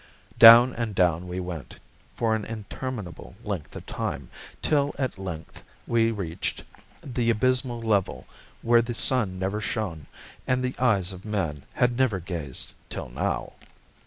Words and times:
Down 0.39 0.73
and 0.73 0.95
down 0.95 1.27
we 1.27 1.39
went, 1.39 1.75
for 2.15 2.33
an 2.35 2.43
interminable 2.43 3.35
length 3.43 3.75
of 3.75 3.85
time 3.85 4.31
till 4.63 4.95
at 4.97 5.19
length 5.19 5.61
we 5.85 6.09
reached 6.09 6.63
the 7.03 7.29
abysmal 7.29 7.81
level 7.81 8.25
where 8.63 8.81
the 8.81 8.95
sun 8.95 9.37
never 9.37 9.61
shone 9.61 10.07
and 10.47 10.63
the 10.63 10.73
eyes 10.79 11.11
of 11.11 11.23
man 11.23 11.65
had 11.73 11.95
never 11.95 12.19
gazed 12.19 12.73
till 12.89 13.09
now. 13.09 13.53